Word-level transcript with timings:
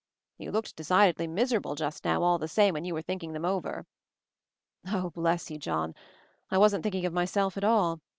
"You 0.39 0.51
looked 0.51 0.75
decidedly 0.75 1.27
miserable 1.27 1.75
just 1.75 2.03
now, 2.05 2.23
all 2.23 2.39
the 2.39 2.47
same, 2.47 2.73
when 2.73 2.83
you 2.85 2.95
were 2.95 3.03
thinking 3.03 3.33
them 3.33 3.45
over." 3.45 3.85
<<i 4.83 4.95
Oh, 4.97 5.11
bless 5.11 5.51
you, 5.51 5.59
John, 5.59 5.93
I 6.49 6.57
wasn't 6.57 6.81
thinking 6.81 7.05
of 7.05 7.13
myself 7.13 7.55
at 7.55 7.63
all! 7.63 8.01